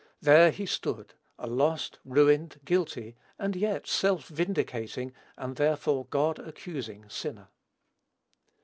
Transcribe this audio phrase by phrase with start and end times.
[0.19, 7.07] There he stood, a lost, ruined, guilty, and yet, self vindicating, and, therefore, God accusing
[7.07, 7.49] sinner.